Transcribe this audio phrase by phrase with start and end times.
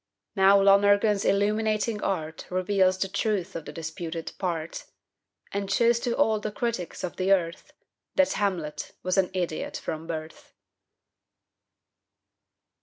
[0.35, 4.85] Now, Lonergan's illuminating art Reveals the truth of the disputed "part,"
[5.51, 7.71] And shows to all the critics of the earth
[8.15, 10.53] That Hamlet was an idiot from birth!